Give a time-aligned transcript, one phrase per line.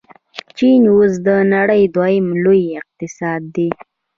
[0.57, 3.69] چین اوس د نړۍ دویم لوی اقتصاد دی.